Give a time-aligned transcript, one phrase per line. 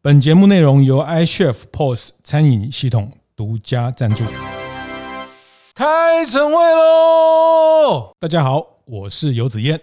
[0.00, 4.24] 本节目内容由 iChef POS 餐饮系统独家赞助。
[5.74, 8.12] 开晨会喽！
[8.20, 9.80] 大家好，我是游子燕。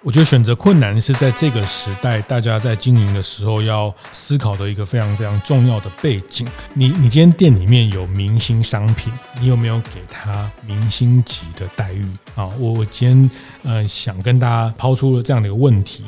[0.00, 6.46] 我觉得选择困难是在这个时代，大家在经营的时候要思考的一个非常非常重要的背景。
[6.72, 12.06] 你你今天店里面有明星商品，你有没有给他明星级的待遇？
[12.36, 13.30] 啊，我我今天
[13.64, 16.04] 呃想跟大家抛出了这样的一个问题。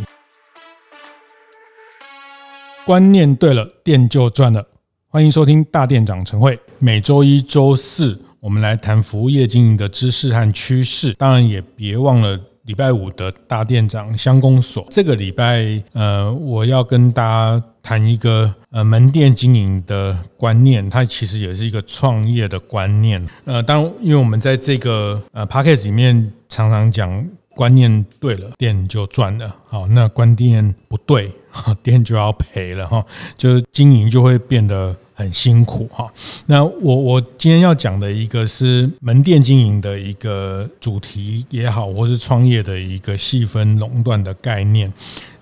[2.86, 4.66] 观念对了，店就赚了。
[5.08, 11.12] 欢迎收听大店长晨会，每周一、周四我们来谈服务业经营的知识和趋势。
[11.14, 14.86] 当然，也别忘了礼拜五的大店长乡公所。
[14.90, 23.24] 这个礼拜，呃，我要跟大家谈一个呃门店经营的观念，它其实也是一个创业的观念。
[23.44, 27.24] 呃，当因为我们在这个呃 Podcast 里面常常讲。
[27.54, 29.54] 观念对了，店就赚了。
[29.66, 31.32] 好，那观念不对，
[31.82, 33.04] 店就要赔了哈。
[33.36, 36.10] 就是经营就会变得很辛苦哈。
[36.46, 44.92] 那我我今天要讲的一个是门店经营的一个主题也好，或是创业的一个细分垄断的概念。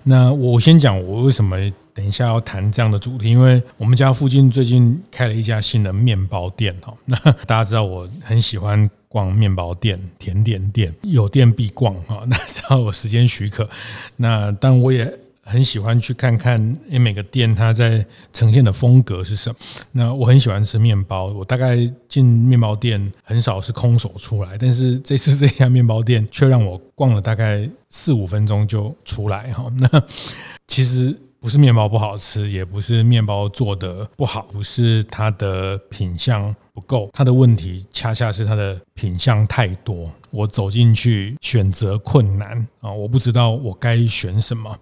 [0.03, 1.57] 那我先讲我为什么
[1.93, 6.93] 等一下要谈这样的主题，因为我们家附近最近开了一家新的面包店哈。
[7.05, 8.89] 那大家知道我很喜欢。
[9.09, 12.23] 逛面包店、甜点店，有店必逛哈。
[12.29, 13.69] 那只要有时间许可，
[14.15, 15.11] 那但我也
[15.43, 19.55] 很喜欢去看看，每个店它在呈现的风格是什么。
[19.91, 29.65] 那我很喜欢吃面包，我大概进面包店很少是空手出来，但是这次这家面包店却让我逛了大概四五分钟就出来哈。
[29.79, 30.03] 那
[30.67, 31.17] 其实。
[31.41, 40.09] 不是面包不好吃，也不是面包做得不好，不是它的品相不够，它的问题恰恰是它的品相太多。
[40.31, 44.77] 我走进去选择困难啊，我不知道我该选什么。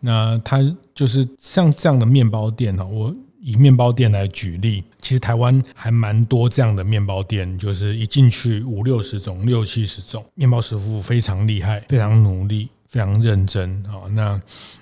[0.00, 0.60] 那它
[0.94, 12.68] 就是像这样的面包店呢，我以面包店来举例，其实台湾还蛮多这样的面包店，就是一进去五六十种、六七十种，面包师傅非常厉害，非常努力。
[12.94, 14.40] 非常认真啊，那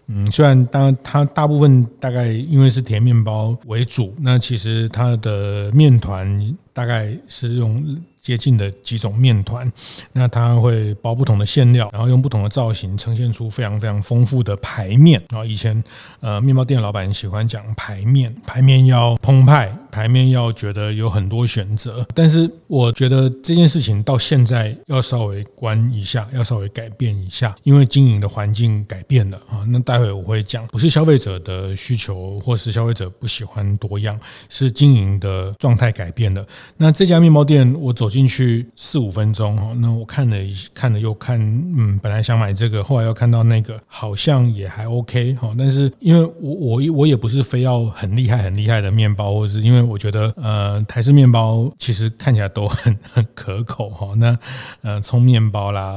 [0.08, 7.82] 嗯，虽然当然它大部分大概因为是甜面包为主，那其实它的面团大概是用。
[8.22, 9.68] 接近的几种面团，
[10.12, 15.20] 那它会包不同的馅料，然后用不同的造型呈现出非常非常丰富的排面。
[15.30, 15.82] 然后以前
[16.20, 22.06] 呃面包店老板喜欢讲排面，排面要澎湃，排面要觉得有很多选择。
[22.14, 29.60] 但是我觉得这件事情到现在要稍微关一下，要稍微改变一下，因为经营的环境改变了啊。
[29.68, 34.16] 那待会我会讲，不是消费者的需求，或是消费者不喜欢多样，
[34.48, 36.46] 是经营的状态改变了。
[36.76, 38.12] 那这家面包店我走。
[38.12, 45.54] 进去四五分钟哈，那我看了一看了又看，嗯，本来想买这个，后来又看到那个，好像也还 OK 哈。
[45.56, 54.14] 但是因为我我我也不是非要很厉害很厉害的面包，或是因为我觉得呃台式面包其实看起来都很很可口哈。
[54.16, 54.38] 那
[54.82, 55.96] 呃葱面包啦、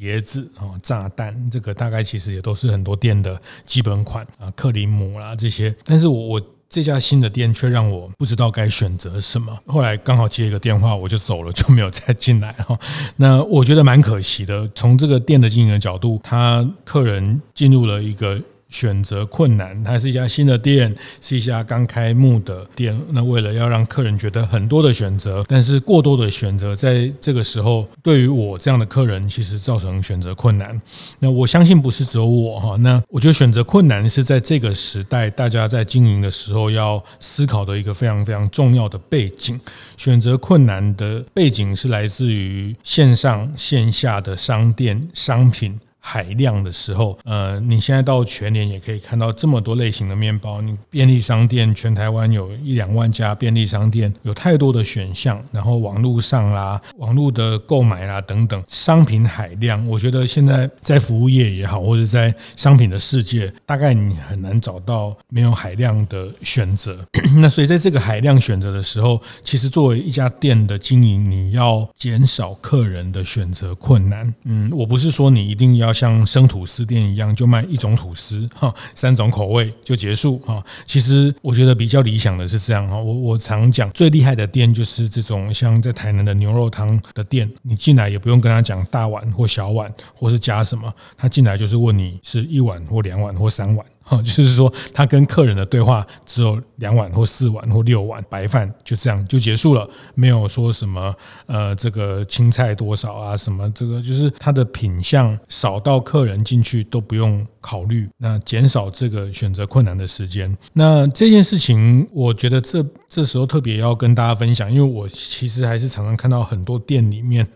[0.00, 5.74] 椰子啊、炸弹，这个大概其实也都是很多店的基本款啊，克里姆啦这些。
[5.84, 6.42] 但是我我。
[6.72, 9.58] 这家新的店却让我不知道该选择什么。
[9.66, 12.78] 后来刚好接一个电话，我就走了，就没有再进来哈。
[13.16, 14.70] 那我觉得蛮可惜的。
[14.72, 18.40] 从这个店的经营的角度，他客人进入了一个。
[18.70, 22.98] 选择困难，它是一家新的店，是一家刚开幕的店。
[23.10, 30.80] 那为了要让客人觉得很多的选择，但是过多的选择，在这个时候，对于我这样的客人，其实造成选择困难。
[31.18, 32.76] 那我相信不是只有我哈。
[32.78, 39.60] 那我觉得选择困难是在这个时代，大家在经营的时候要思考的一个非常非常重要的背景。
[39.96, 45.78] 选择困难的背景是来自于线上线下的商店商品。
[46.00, 50.60] 海量的时候，呃，你现在到全联也可以看到这么多类型的面包。
[50.62, 55.40] 你便利商店，全台湾有一两万家便利商店，有太多的选项。
[55.52, 59.84] 然后网络上啦，网络的购买啦等等，商品海量。
[59.86, 66.98] 我觉得现在在服务业也好，或者在商品的世界，大概你很难找到没有海量的选择。
[67.36, 74.34] 那所以在这个海量选择的时候，其实作为一家店的经营，你要减少客人的选择困难。
[74.44, 75.89] 嗯，我不是说你一定要。
[75.92, 80.62] 像生吐司店一样，就卖一种吐司哈，三种口味就结束哈。
[80.86, 82.96] 其实我觉得比较理想的是这样哈。
[82.96, 93.86] 我我常讲最厉害的店就是这种像在台南的牛肉汤的店，你进来也不用跟他讲大碗或小碗或是加什么，他进来就是问你是一碗或两碗或三碗。
[94.10, 101.14] 哦 就是说，他跟客人的对话只有两碗或四碗或六碗白饭，就这样就结束了，没有说什么
[101.46, 110.56] 呃，这个青菜多少啊，什么这个就是他的品相少到客人进去都不用考虑，那减少这个选择困难的时间。
[110.72, 117.46] 那这件事情，我觉得这这时候特别要跟大家分享，因为我其实还是常常看到很多店里面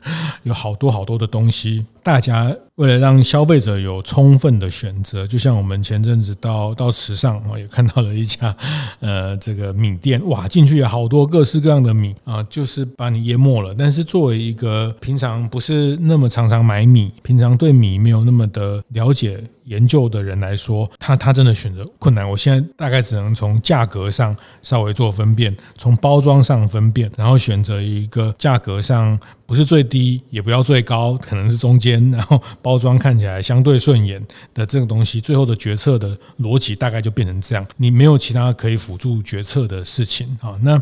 [0.42, 1.84] 有好多好多的东西。
[2.02, 8.54] 大家为了让消费者有充分的选择，就像我们前阵子到到池上啊，也看到了一家
[9.00, 13.74] 呃这个米店，哇，进去有好多各式各样的米啊，就是把你淹没了。
[13.74, 19.42] 但是作为一个平常不是那么常常买米，平常对米没有那么的了解。
[19.64, 22.28] 研究的人来说，他他真的选择困难。
[22.28, 37.66] 我现在大概只能从价格上稍微做分辨，从包装上分辨，然后选择一个价格上不是最低，也不要最高，可能是中间， 然后包装看起来相对顺眼的这个东西，最后的决策的逻辑大概就变成这样。
[37.76, 40.58] 你没有其他可以辅助决策的事情啊。
[40.62, 40.81] 那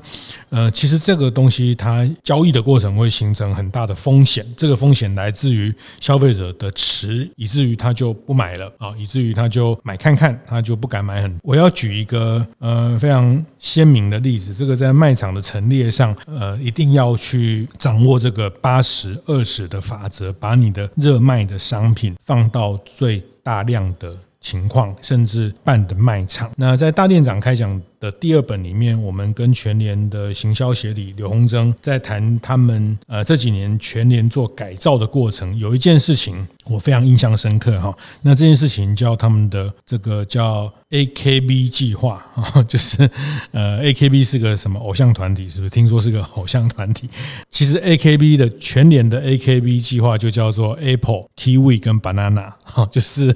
[0.51, 8.72] 呃，其实这个东西它交易的过程会形成很大的风险，这个风险来自于消费者的迟，以至于他就不买了。
[8.79, 11.39] 啊，以至于他就买看看，他就不敢买很。
[11.43, 26.51] 我要举一个呃非常鲜明的例子，这个在卖场的陈列上，呃，一定要去掌握这个八十二十的法则，把你的热卖的商品放到最大量的情况，甚至半的卖场。
[26.57, 37.97] 那在大店长开讲的第二本里面，我们跟全联的行销协理刘鸿征在谈他们呃这几年全联做改造的过程，有一件事情我非常印象深刻哈。
[38.23, 43.09] 那这件事情叫他们的这个叫 AKB 计划啊，就是
[43.53, 45.71] 呃 AKB 是个什么偶像团体，是不是？
[45.71, 47.09] 听说是个偶像团体。
[47.49, 53.33] 其实 AKB 的全联的 AKB 计划就叫做 Apple、Kiwi 跟 Banana 哈，就是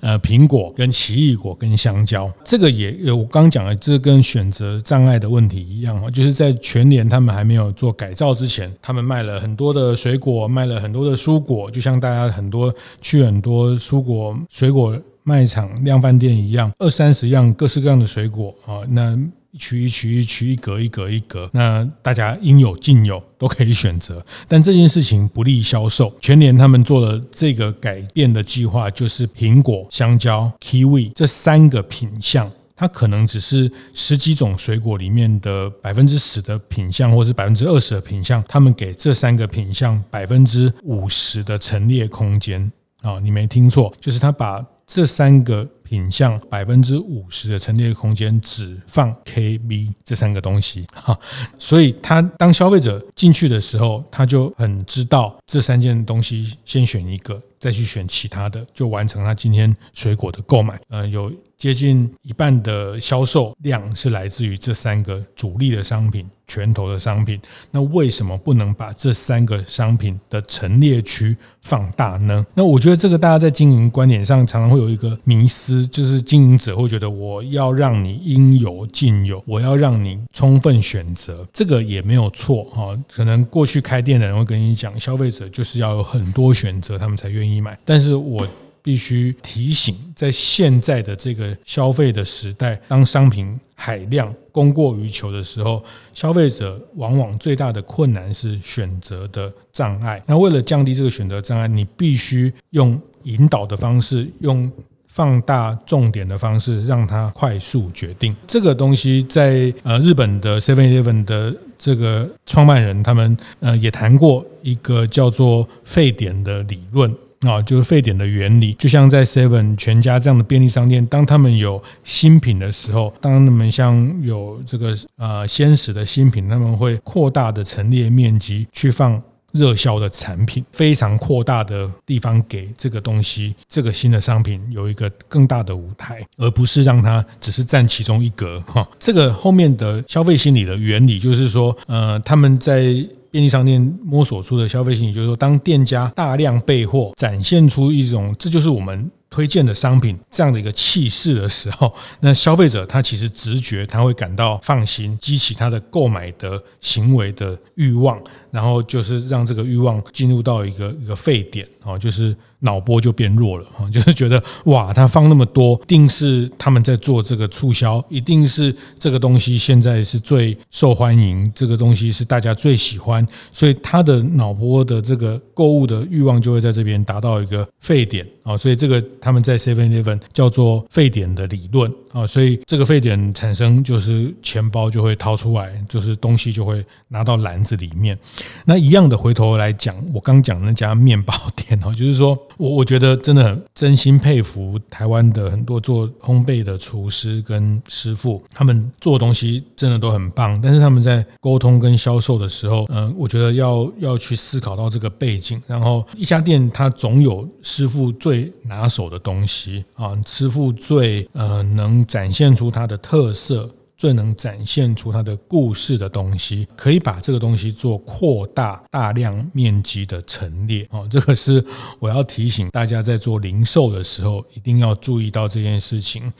[0.00, 2.30] 呃苹果跟奇异果跟香蕉。
[2.44, 4.01] 这个也有我刚讲的这。
[4.02, 19.16] 跟选择障碍的问题一样，就是在全联他们还没有做改造之前，他们卖了很多的水果，卖了很多的蔬果，就像大家很多去很多蔬果水果卖场、量贩店一样，二三十样各式各样的水果啊，那
[19.52, 24.24] 一区一区一区一格一格一格，那大家应有尽有，都可以选择。
[24.48, 32.50] 但这件事情不利销售，全联他们做了这个改变的计划，就是苹果、香蕉、Kiwi 这三个品项。
[32.82, 38.42] 它可能只是十几种水果里面的百分之十的品相，或是百分之二十的品相。
[38.48, 51.18] 他们给这三个品相百分之五十的陈列空间啊，你没听错，就是他把这三个品项百分之五十的陈列空间只放 KB 这三个东西哈。
[51.58, 60.80] 所以他当消费者进去的时候，他就很知道这三件东西先选一个，再去选其他的，就完成他今天水果的购买。
[60.88, 61.30] 呃，有。
[61.58, 67.40] 接近一半的销售量是来自于这三个主力的商品，拳头的商品。
[67.70, 72.44] 那为什么不能把这三个商品的陈列区放大呢？
[72.54, 82.98] 那我觉得这个大家在经营观点上常常会有一个迷思，就是经营者会觉得我要让你应有尽有，我要让你充分选择，这个也没有错哈。
[83.12, 87.78] 可能过去开店的人会跟你讲，消费者就是要有很多选择，他们才愿意买。
[87.84, 88.46] 但是我
[88.82, 95.82] 必须提醒，在现在的这个消费的时代，当商品海量供过于求的时候，
[96.12, 100.20] 消费者往往最大的困难是选择的障碍。
[100.26, 104.68] 那为了降低这个选择障碍，你必须用引导的方式，用
[105.12, 108.34] 放大重点的方式，让他快速决定。
[108.46, 117.14] 这个东西在呃日本的 Seven Eleven 的这个创办人，他们呃也谈过一个叫做沸点的理论。
[117.42, 129.20] 啊，就是沸点的原理，就像在 Seven 全家这样的便利商店，当他们有新品的时候，当他们像有这个呃鲜食的新品，他们会扩大的陈列面积去放
[129.52, 138.86] 热销的产品，非常扩大的地方给这个东西，这个新的商品有一个更大的舞台，而不是让它只是占其中一格哈。
[138.98, 142.94] 这个后面的消费心理的原理就是说，呃，他们在。
[143.32, 158.20] 便利商店摸索出的消费心理，就是说，当店家大量备货，展现出一种这就是我们推荐的商品这样的一个气势的时候， 那消费者他其实直觉他会感到放心，激起他的购买的行为的欲望，
[158.52, 162.36] 然后就是让这个欲望进入到一个一个沸点啊，就是。
[162.64, 188.16] 脑波就变弱了啊，就是觉得哇，他放那么多，一定是他们在做这个促销，一定是这个东西现在是最受欢迎，这个东西是大家最喜欢，所以他的脑波的这个购物的欲望就会在这边达到一个沸点啊，所以这个他们在 Seven Eleven 叫做沸点的理论啊，所以这个沸点产生就是钱包就会掏出来，就是东西就会拿到篮子里面。
[188.64, 192.38] 那一样的回头来讲，我刚讲那家面包店 哦，就是说。
[192.58, 200.60] 我我觉得真的真心佩服台湾的很多做烘焙的厨师跟师傅，他们做的东西真的都很棒。
[200.60, 205.60] 但是他们在沟通跟销售的时候，嗯，我觉得要要去思考到这个背景。
[205.66, 213.68] 然后一家店它总有师傅最拿手的东西啊，师傅最呃能展现出它的特色。
[214.02, 221.06] 最能展现出它的故事的东西，可以把这个东西做扩大、大量面积的陈列哦。
[221.08, 221.64] 这个是
[222.00, 226.32] 我要提醒大家，在做零售的时候一定要注意到这件事情。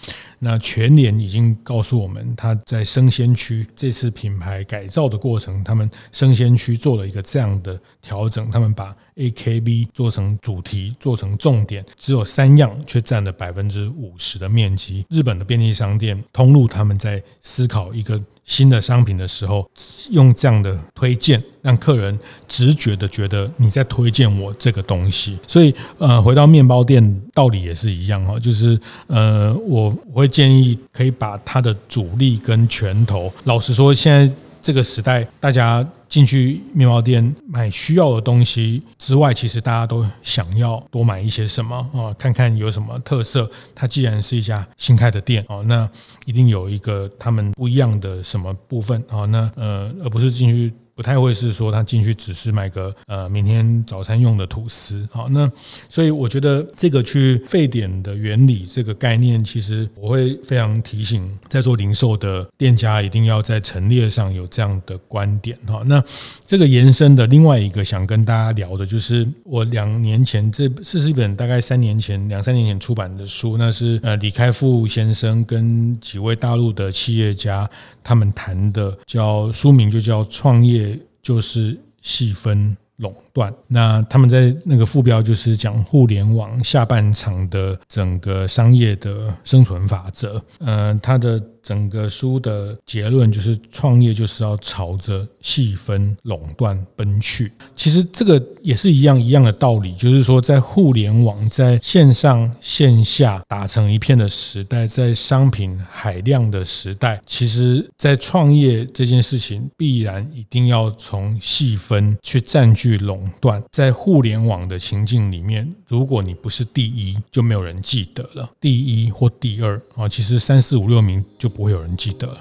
[0.44, 15.06] 那全联已经告诉我们，他在生鲜区这次品牌改造的过程，他们生鲜区做了一个这样的调整，他们把 AKB 做成主题，做成重点，只有三样，却占了百分之五十的面积。
[15.08, 19.68] 日本的便利商店通路，他们在思考一个新的商品的时候，
[20.11, 22.18] 用这样的推荐，让客人
[22.49, 25.38] 直觉的觉得你在推荐我这个东西。
[25.46, 35.87] 所以，呃，回到面包店道理也是一样哈，就是呃，我我会建议可以把它的主力跟拳头，老实说，现在这个时代，大家。
[36.12, 42.12] 进去面包店买需要的东西之外，其实大家都想要多买一些什么啊？
[42.19, 43.50] 看看有什么特色。
[43.75, 45.88] 它既然是一家新开的店哦，那
[46.26, 49.25] 一定有一个他们不一样的什么部分啊？
[49.25, 50.71] 那呃，而不是进去。
[50.94, 55.50] 不太会是说他进去只是买个呃明天早餐用的吐司，好，那
[55.88, 65.82] 所以我觉得这个去沸点的原理这个概念，其实我会非常提醒在做零售的店家一定要在陈列上有这样的观点哈。
[65.87, 66.02] 那
[66.46, 77.68] 这个延伸的另外一个想跟大家聊的就是我两年前这这是一本大概三年前两三年前出版的书，那是呃李开复先生跟几位大陆的企业家
[78.04, 80.82] 他们谈的，叫书名就叫创业。
[81.23, 91.41] 就是细分垄断，那他们在那个副标就是讲互联网下半场的整个商业的生存法则，嗯，它的。
[91.62, 97.52] 整个书的结论就是，创业就是要朝着细分垄断奔去。
[97.76, 113.62] 其实这个也是一样一样的道理，就是说，在互联网在线上线下打成一片的时代，在商品海量的时代，其实，在创业这件事情，必然一定要从细分去占据垄断。
[113.71, 118.50] 在互联网的情境里面，如果你不是第一，就没有人记得了。
[118.61, 121.51] 第一或第二啊，其实三四五六名就。
[121.54, 122.37] 不会有人记得。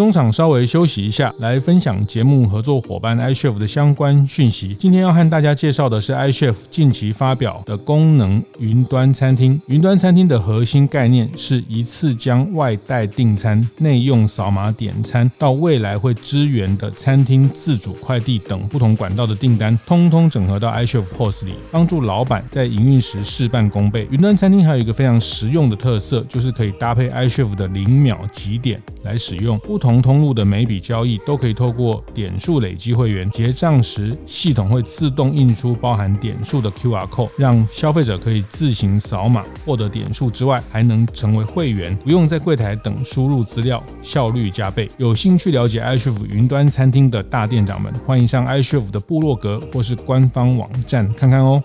[0.00, 4.74] 中场稍微休息一下，来分享节目合作伙伴 iChef 的相关讯息。
[4.78, 9.60] 今天要和大家介绍的是 iChef 近期发表的功能云端餐厅。
[9.66, 24.08] 云端餐厅的核心概念是一次将外带订餐、内用扫码点餐，到未来会支援的餐厅自主快递等不同管道的订单，通通整合到 iChef POS 里，帮助老板在营运时事半功倍。
[24.10, 29.89] 云端餐厅还有一个非常实用的特色，就是可以搭配 iChef 的零秒集点来使用，不同。
[29.90, 44.88] 同通路的每笔交易都可以透过点数累积会员结账时，系统会自动印出包含点数的 QR code，让消费者可以自行扫码获得点数之外，还能成为会员，不用在柜台等输入资料，效率加倍。
[44.96, 51.60] 有兴趣了解 iChef 云端餐厅的大店长们，欢迎上 iChef 的部落格或是官方网站看看哦。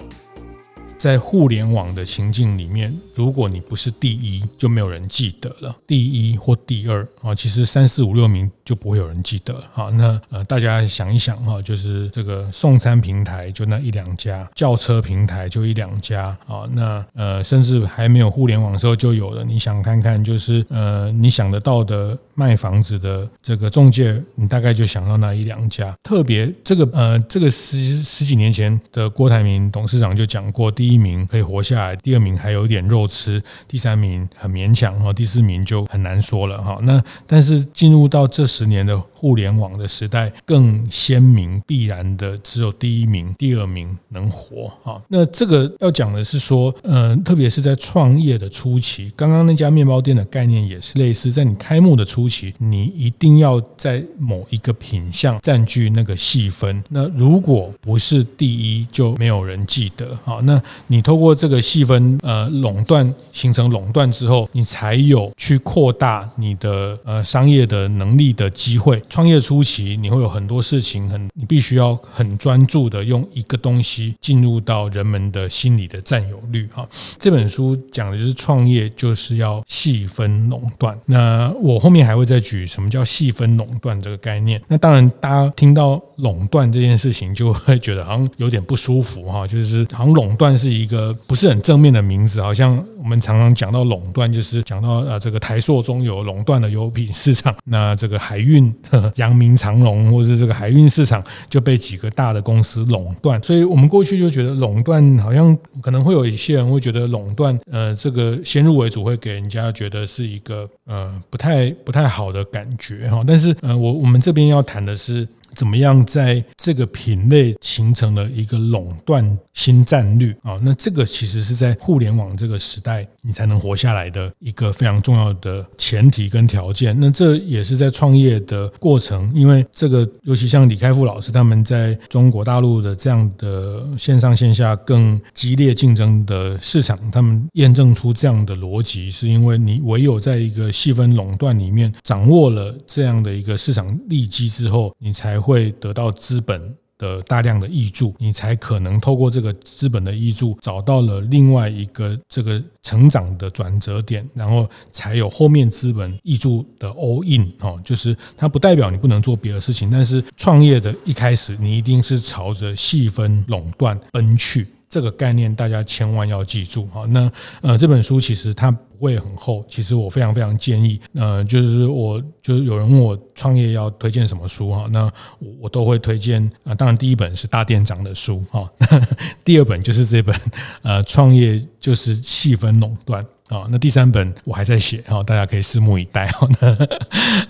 [1.05, 5.77] 在互联网的情境里面，如果你不是第一，就没有人记得了。
[5.85, 9.53] 第一或第二啊，其实三四五六名就不会有人记得。
[9.71, 19.43] 好，那呃，大家想一想哈，就是这个送餐平台就那一两家，叫车平台就一两家啊，那呃，甚至还没有互联网的时候就有了。
[19.43, 25.93] 你想看看，就是呃，你想得到的卖房子的这个中介，你大概就想到那一两家。
[26.03, 30.85] 特别这个呃，这个十十几年前的郭台铭董事长就讲过第。
[30.85, 36.77] 第一名可以活下来，第二名还有一点肉吃，第三名很勉强哈，第四名就很难说了哈。
[36.83, 45.01] 那但是进入到这十年的互联网的时代，更鲜明必然的只有第一名、第二名能活哈。
[45.09, 56.81] 那这个要讲的是说，嗯，特别是在创业的初期，刚刚那家面包店的概念也是类似，在你开幕的初期，你一定要在某一个品项占据那个细分。
[56.89, 69.01] 那如果不是第一，就没有人记得啊，那你透过这个细分，呃，垄断形成垄断之后，你才有去扩大你的呃商业的能力的的机会。
[69.09, 76.67] 创业初期，你会有很多事情，很你必须要很专注的用一个东西进入到人们的心里的占有率。
[76.73, 76.87] 哈，
[77.19, 80.97] 这本书讲的就是创业就是要细分垄断。
[81.05, 84.61] 那我后面还会再举什么叫细分垄断这个概念。
[84.67, 98.73] 那当然，大家听到垄断这件事情，就会觉得好像有点不舒服哈，就是好像垄断是一个不是很正面的名字，好像我们常常讲到垄断，就是讲到呃这个台塑中有垄断的油品市场，那这个海海运、
[99.15, 115.25] 扬明长龙或者是这个海运市场就被几个大的公司垄断，所以我们过去就觉得垄断好像可能会有一些人会觉得垄断，呃，这个先入为主会给人家觉得是一个呃不太不太好的感觉哈，但是呃我我们这边要谈的是。
[115.55, 120.59] 怎么样在这个品类形成了一个垄断新战略啊？
[120.61, 126.93] 那这个其实是在互联网这个时代，你才能活下来的一个非常重要的前提跟条件。
[126.99, 145.39] 那这也是在创业的过程，因为这个尤其像李开复老师他们在中国大陆的这样的线上线下更激烈竞争的市场，他们验证出这样的逻辑，是因为你唯有在一个细分垄断里面掌握了这样的一个市场利基之后，你才。
[145.45, 164.65] 会得到资本的大量的益助，你才可能透过这个资本的益助，找到了另外一个这个成长的转折点，然后才有后面资本益助的 all in 哦，就是它不代表你不能做别的事情，但是创业的一开始，你一定是朝着细分垄断奔去。
[164.95, 167.05] 这个概念大家千万要记住哈。
[167.09, 175.03] 那呃，这本书其实它不会很厚，其实我非常非常建议，呃，就是我就是有人问我创业要推荐什么书哈，那
[175.39, 176.73] 我我都会推荐啊。
[176.73, 178.71] 当然，第一本是大店长的书哈，
[179.43, 180.33] 第二本就是这本
[180.81, 183.21] 呃，创业就是细分垄断。
[183.49, 186.47] 啊，那第三本我还在写，哈，大家可以拭目以待，哈，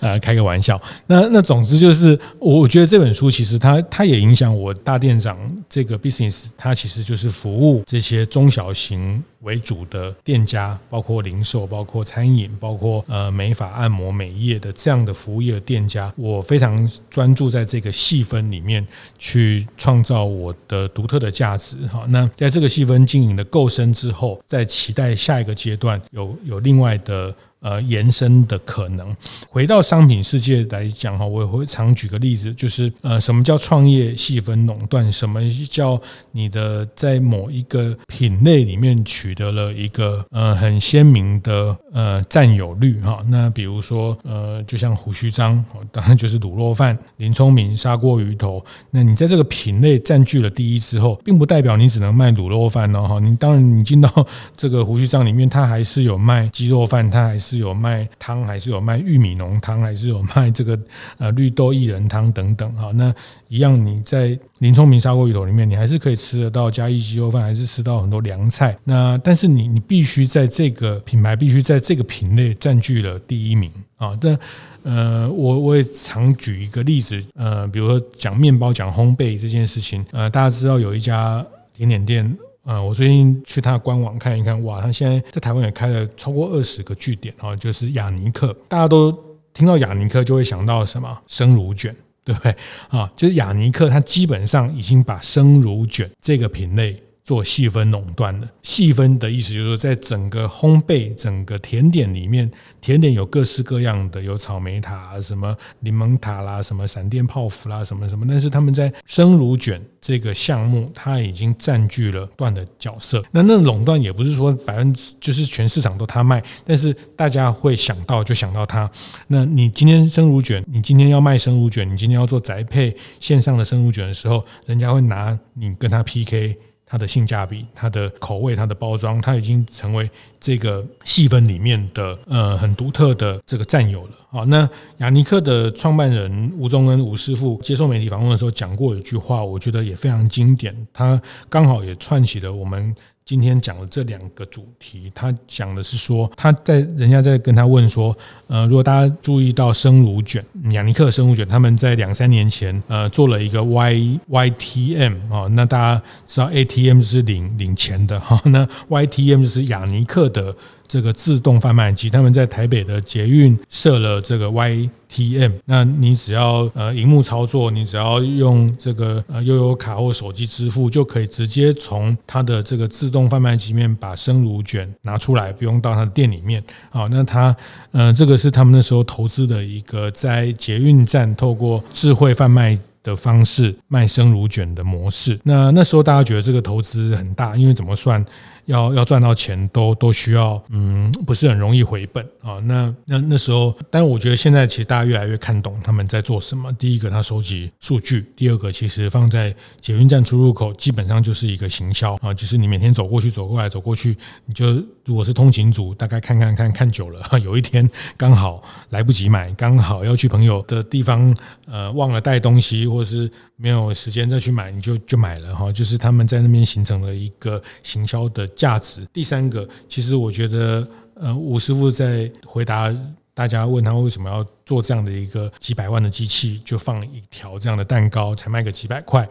[0.00, 0.80] 呃，开个玩笑。
[1.06, 5.38] 那那总之就是，我我觉得这本书其实它它也影响我大店长
[5.70, 18.86] 这个 business，它其实就是服务这些中小型为主的店家，包括零售、包括餐饮、包括呃美发、按摩、美业的这样的服务业的店家，我非常专注在这个细分里面
[19.16, 22.04] 去创造我的独特的价值，哈。
[22.08, 25.85] 那在这个细分经营的够深之后，再期待下一个阶段。
[26.10, 27.34] 有有另外的。
[27.60, 29.14] 呃，延伸的可能。
[29.48, 35.10] 回到商品世界来讲哈，我也会常举个例子，就是呃，什么叫创业细分垄断？
[35.10, 36.00] 什么叫
[36.32, 43.20] 你的在某一个品类里面取得了一个呃很鲜明的呃占有率哈？
[43.28, 48.64] 那比如说呃，就像胡须张， 当然就是卤肉饭；林聪明砂锅鱼头。
[48.90, 53.18] 那你在这个品类占据了第一之后，并不代表你只能卖卤肉饭哦哈。
[53.18, 57.45] 你当然你进到这个胡须张里面，它还是有卖鸡肉饭，它还是。
[57.46, 60.78] 是有卖汤，还是有卖玉米浓汤，还是有卖这个
[61.18, 62.90] 呃绿豆薏仁汤等等哈？
[62.94, 63.14] 那
[63.48, 68.76] 一样，你在林聪明砂锅鱼头里面，你还是可以吃得到嘉义鸡肉饭，还是吃到很多凉菜。
[68.82, 74.12] 那但是你你必须在这个品牌，必须在这个品类占据了第一名啊。
[74.20, 74.36] 但
[74.82, 82.36] 呃，我我也常举一个例子，呃，比如说讲面包、讲烘焙这件事情，呃，大家知道有一家甜点店。
[82.66, 88.52] 呃，我最近去他的官网看一看，哇，他现在在台湾也开了超过二十个据点啊，就是雅尼克。
[88.66, 89.16] 大家都
[89.54, 91.16] 听到雅尼克就会想到什么？
[91.28, 92.56] 生乳卷，对不对？
[92.88, 97.00] 啊，就是雅尼克，它基本上已经把生乳卷这个品类。
[97.26, 102.48] 做细分垄断的，细分的意思就是说，在整个烘焙、整个甜点里面，
[102.80, 108.24] 甜点有各式各样的，有草莓塔、什么柠檬塔啦，什么闪电泡芙啦，什么什么。
[108.28, 113.20] 但是他们在生乳卷这个项目，它已经占据了断的角色。
[113.32, 118.88] 那那垄断也不是说百分之就是全市场都他卖，但是大家会想到就想到它。
[119.26, 126.56] 那你今天生乳卷，你今天要卖生乳卷，你今天要做宅配线上的生乳卷的时候，人家会拿你跟他 PK。
[126.86, 130.08] 它的性价比、它的口味、它的包装，它已经成为
[130.40, 134.12] 这个细分里面的呃很独特的这个占有了。
[134.30, 134.68] 好，那
[134.98, 140.86] 雅尼克的创办人吴宗恩吴师傅接受媒体访问的时候讲过一句话，我觉得也非常经典。
[140.92, 142.94] 他刚好也串起了我们。
[143.26, 160.54] 今天讲的这两个主题，他讲的是说，他在人家在跟他问说，呃，如果大家注意到生乳卷，雅尼克生乳卷，他们在两三年前，呃，做了一个 Y YTM 啊，那大家知道 ATM 是领领钱的哈，那 YTM 就是雅尼克的
[160.88, 176.62] 这个自动贩卖机，他们在台北的捷运设了这个 YTM，那你只要呃荧幕操作，你只要用这个呃悠游卡或手机支付，就可以直接从它的这个自动贩卖机面把生乳卷拿出来，不用到它的店里面。
[176.90, 177.54] 好，那它
[177.92, 185.38] 呃这个是他们那时候投资的一个在捷运站透过智慧贩卖的方式卖生乳卷的模式。
[185.44, 188.24] 那那时候大家觉得这个投资很大，因为怎么算？
[188.66, 192.58] 要要赚到钱都都需要，嗯，不是很容易回本啊。
[192.64, 196.72] 那那那时候，但我觉得现在其实大家越来越看懂他们在做什么。
[196.74, 204.66] 第一个，他收集数据；第二个，其实放在捷运站出入口，基本上就是一个行销啊，就是你每天走过去、走过来、走过去，你就
[205.04, 211.34] 如果是通勤族，大概看看看看久了， 有一天刚好来不及买，刚好要去朋友的地方，
[211.66, 215.70] 呃，忘了带东西，或者是没有时间再去买，你就就买了哈。
[215.70, 218.44] 就是他们在那边形成了一个行销的。
[218.56, 219.06] 价值。
[219.12, 222.92] 第三个，其实我觉得，呃，吴师傅在回答
[223.34, 229.28] 大家问他为什么要做这样的一个几百万的机器，就放一条这样的蛋糕才卖个几百块。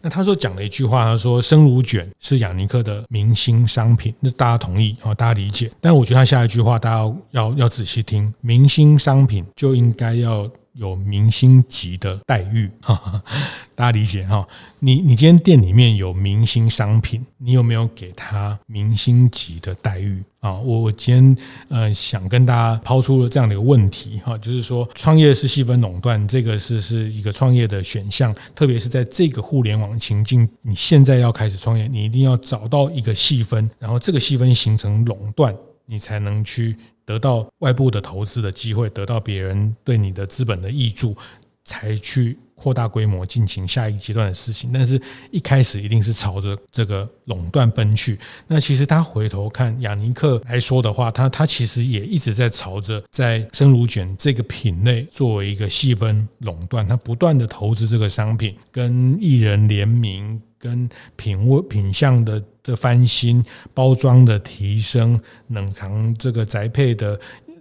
[0.00, 5.70] 那他说讲了一句话，他说生乳卷是雅尼克的明星商品，那大家同意啊，大家理解。
[5.80, 10.48] 但我觉得他下一句话大家要要仔细听，明星商品就应该要。
[10.78, 12.70] 有明星级的待遇，
[13.74, 14.46] 大家理解哈？
[14.78, 20.52] 你你今天店里面有明星商品，你有没有给他明星级的待遇啊？
[20.54, 21.36] 我我今天
[21.68, 35.52] 呃想跟大家抛出了这样的一个问题哈，就是说创业是细分垄断，这个是是一个创业的选项，特别是在这个互联网情境，你现在要开始创业，你一定要找到一个细分，然后这个细分形成垄断，
[35.86, 36.76] 你才能去。
[37.08, 41.16] 得到外部的投资的机会，得到别人对你的资本的挹注，
[41.64, 44.68] 才去扩大规模进行下一阶段的事情。
[44.70, 48.18] 但是，一开始一定是朝着这个垄断奔去。
[48.46, 60.38] 那其实他回头看亚尼克来说的话，他他其实也一直在朝着在生乳卷这个品类作为一个细分垄断，他不断的投资这个商品，跟艺人联名。
[60.58, 65.18] 跟品味品相的的翻新、包装的提升、
[65.48, 67.18] 冷藏这个宅配的。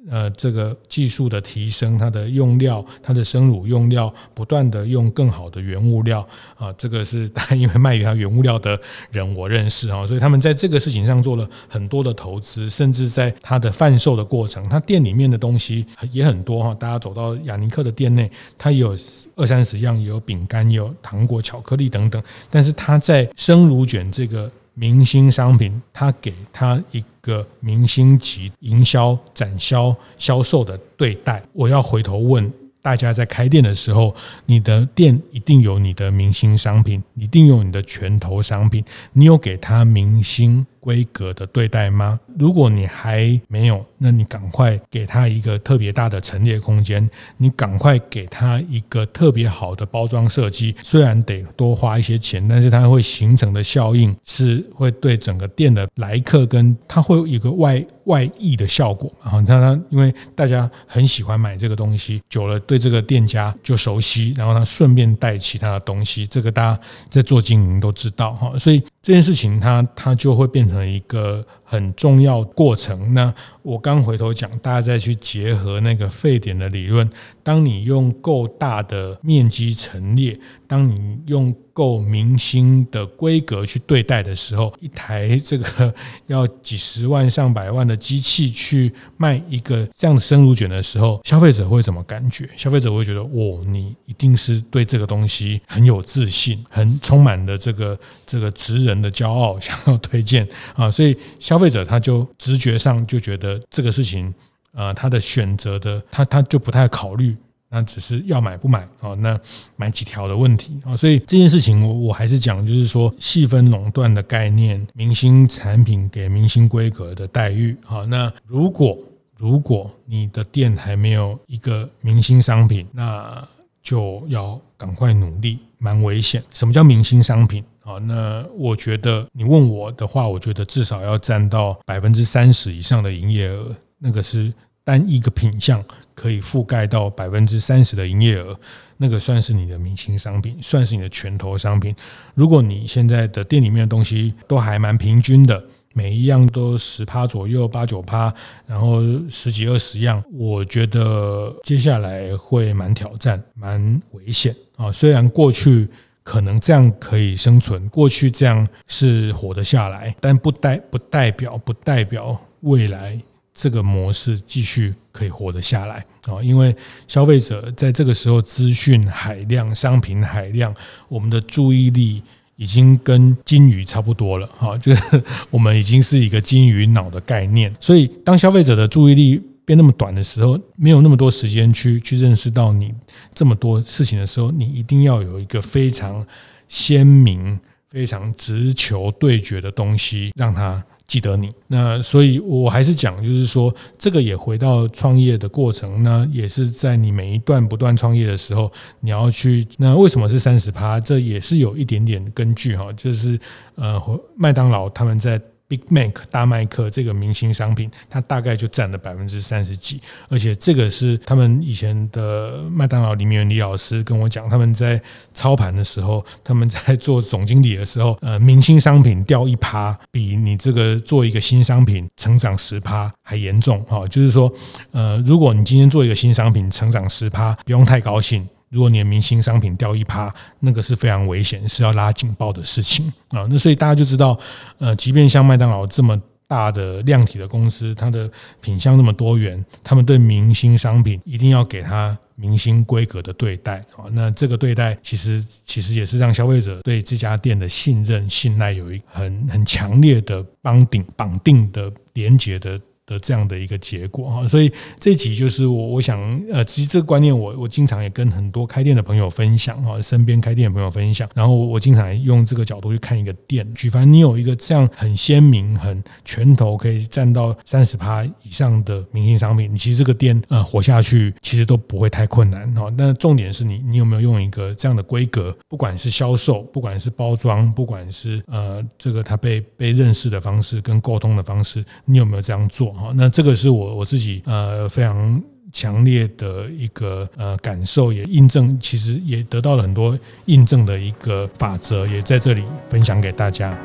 [0.09, 8.79] 呃，这个技术的提升，它的用料，它的生乳用料，不断的用更好的原物料啊，这个是因为卖它原物料的
[9.11, 16.73] 人我认识啊，所以他们在这个事情上做了很多的投资，甚至在它的贩售的过程，它店里面的东西也很多哈。
[16.73, 18.95] 大家走到雅尼克的店内，它有
[19.35, 24.49] 二三十样，有饼干，有糖果、巧克力等等，但是它在生乳卷这个。
[24.79, 31.41] 明星商品，他给他一个明星级营销、展销、销售的对待。
[31.51, 42.17] 我要回头问大家，在开店的时候，你的店一定有你的明星商品，一定有你的拳头商品，你有给他明星规格的对待吗？
[42.39, 50.73] 如果你还没有，那你赶快给他一个特别大的陈列空间，你赶快给他一个特别好的包装设计。
[50.81, 59.11] 虽然得多花一些钱，但是它会形成的效应是会对整个店的来客跟它会有一个外外溢的效果。
[59.21, 68.57] 然后你看他，因为大家很喜欢买这个东西，久了对这个店家就熟悉，然后他顺便带其他的东西，这个大家在做经营都知道哈。
[68.57, 70.85] 所以这件事情它它就会变成。
[70.85, 73.13] 一个很重要过程。
[73.13, 77.09] 那我刚回头讲，大家再去结合那个沸点的理论。
[77.43, 85.93] 当你用够大的面积陈列，当你用够明星的规格去对待的时候，一台这个
[86.27, 92.49] 要几十万上百万的机器去卖一个这样的生乳卷的时候，消费者会怎么感觉？
[92.55, 104.31] 消费者会觉得，哦，你一定是对这个东西很有自信，很充满了这个这个职人的骄傲，想要推荐啊，所以消消费者他就直觉上就觉得这个事情。
[104.73, 107.35] 呃，他的选择的，他他就不太考虑，
[107.67, 109.39] 那只是要买不买哦，那
[109.75, 118.95] 买几条的问题啊，所以这件事情我我还是讲，就是说细分垄断的概念，明星产品给明星规格的待遇啊，那如果
[119.35, 123.47] 如果你的店还没有一个明星商品，那
[123.81, 126.43] 就要赶快努力，蛮危险。
[126.53, 127.97] 什么叫明星商品啊？
[127.99, 134.53] 那我觉得你问我的话，我觉得至少要占到百分之三十以上的营业额，那个是。
[134.87, 135.83] 单一个品项
[136.15, 138.57] 可以覆盖到百分之三十的营业额，
[138.95, 141.93] 那个算是你的明星商品，算是你的拳头商品。
[142.33, 145.61] 如果你现在的店里面的东西都还蛮平均的，
[145.93, 148.33] 每一样都十趴左右，八九趴，
[148.65, 154.89] 然后十几二十样，我觉得接下来会蛮挑战，蛮危险啊。
[154.89, 155.89] 虽然过去
[156.27, 163.17] 可能这样可以生存，过去这样是活得下来，但不代不代表不代表未来。
[163.53, 166.75] 这个模式继续可以活得下来啊，因为
[167.07, 170.75] 消费者在这个时候资讯海量、商品海量，
[171.07, 172.21] 我们的注意力
[172.57, 182.93] 已经跟金鱼差不多了哈， 就是我们已经是一个金鱼脑的概念，所以当消费者的注意力变那么短的时候，没有那么多时间去去认识到你
[183.33, 186.25] 这么多事情的时候，你一定要有一个非常
[186.69, 191.51] 鲜明、非常直球对决的东西，让他记得你。
[191.67, 199.67] 那所以我还是讲，就是说这个也回到创业的过程，那也是在你每一段不断创业的时候，你要去。
[199.75, 200.97] 那为什么是三十趴？
[200.97, 203.37] 这也是有一点点根据哈，就是
[203.75, 204.01] 呃，
[204.37, 205.41] 麦当劳他们在。
[205.67, 215.01] Big Mac 大麦克这个明星商品，它大概就占了百分之三十几，而且这个是他们以前的麦当劳里面李老师跟我讲，他们在
[215.33, 224.51] 操盘的时候，他们在做总经理的时候，呃，明星商品掉一趴，比你这个做一个新商品成长十趴还严重哈，就是说，
[224.91, 228.47] 呃，如果你今天做一个新商品成长十趴，不用太高兴。
[228.69, 233.47] 如果你的明星商品掉一趴，那个是非常危险，是要拉警报的事情啊。
[233.49, 234.37] 那所以大家就知道，
[234.79, 244.05] 呃，即便像麦当劳这么大的量体的公司，它的品相那么多元，他们对明星商品一定要给它明星规格的对待啊。
[244.11, 252.79] 那这个对待其实其实也是让消费者对这家店的信任、信赖有一很很强烈的绑定、绑定的连接的。
[253.07, 256.19] 的这样的一个结果哈，所以这集就是我我想
[256.51, 272.93] 呃，其实这个观念我我经常也跟很多开店的朋友分享哈，身边开店的朋友分享，然后我经常用这个角度去看一个店，举凡你有一个这样很鲜明、很拳头可以占到三十趴以上的明星商品，你其实这个店呃活下去其实都不会太困难哈。
[272.97, 282.96] 那重点是你你有没有用一个这样的规格，不管是销售，不管是包装，不管是呃这个他被被认识的方式跟沟通的方式，你有没有这样做？
[282.97, 293.77] 好，那这个是我我自己呃非常强烈的一个呃感受，也印证，其实也得到了很多印证的一个法则，也在这里分享给大家。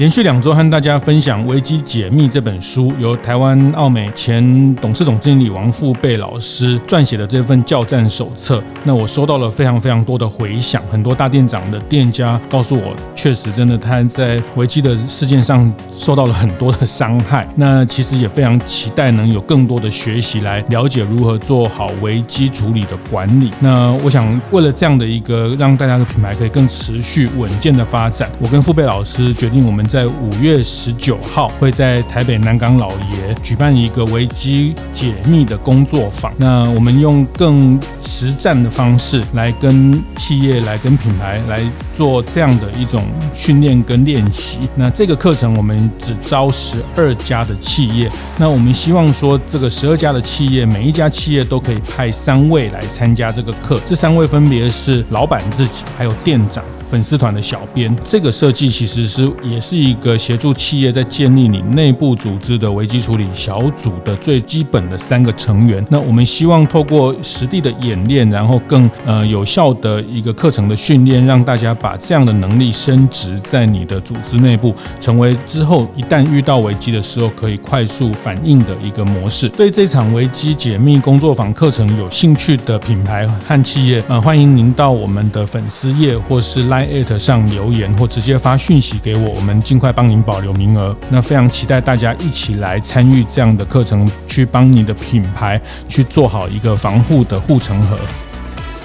[0.00, 8.64] 连续两周和大家分享《危机解密》这本书，由台湾奥美前董事总经理王富贝老师撰写的这份教战手册。
[8.82, 17.46] 那我收到了非常非常多的回响，很多大店长的店家告诉我，确实真的他在危机的事件上受到了很多的伤害。
[17.54, 23.50] 那其实也非常期待能有更多的学习来了解如何做好危机处理的管理。
[23.60, 29.84] 那我想为了这样的一个让大家的品牌可以更持续稳健的发展，我跟富贝老师决定我们。
[29.90, 36.32] 在五月十九号，会在台北南港老爷举办一个危机解密的工作坊。
[36.36, 41.60] 那我们用更实战的方式来跟企业、来跟品牌来
[41.92, 43.02] 做这样的一种
[43.34, 44.60] 训练跟练习。
[44.76, 48.08] 那这个课程我们只招十二家的企业。
[48.38, 53.80] 那我们希望说，这个十二家的企业，每一家企业都可以派三位来参加这个课。
[53.84, 56.62] 这三位分别是老板自己，还有店长。
[56.90, 65.86] 粉丝团的小编，这个设计其实是也是一个协助企业在建立你内部组织的危机处理小组的最基本的三个成员。
[65.88, 79.48] 那我们希望透过实地的演练，然后更呃有效的一个课程的训练，让大家把这样的能力升值在你的组织内部，成为之后一旦遇到危机的时候可以快速反应的一个模式。
[79.50, 87.18] 对这场危机解密工作坊课程有兴趣的品牌和企业，呃，欢迎您到我们的粉丝页或是 Line。
[87.18, 90.96] @上留言或直接发讯息给我，我们尽快帮您保留名额。
[91.10, 97.98] 那非常期待大家一起来参与这样的课程，去帮你的品牌去做好一个防护的护城河。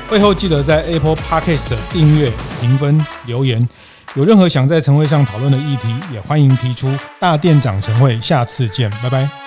[0.08, 2.32] 会后记得在 Apple Podcast 订阅、
[2.62, 3.68] 评分、留言。
[4.16, 6.90] 有任何想在晨会上讨论的议题，也欢迎提出。
[7.20, 9.45] 大店长晨会，下次见，拜拜。